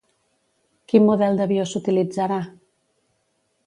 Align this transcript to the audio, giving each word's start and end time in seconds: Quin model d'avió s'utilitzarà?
Quin 0.93 1.05
model 1.11 1.39
d'avió 1.43 1.69
s'utilitzarà? 1.73 2.43